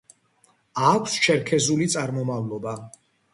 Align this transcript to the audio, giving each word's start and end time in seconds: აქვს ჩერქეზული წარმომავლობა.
აქვს 0.91 1.17
ჩერქეზული 1.25 1.89
წარმომავლობა. 1.97 2.75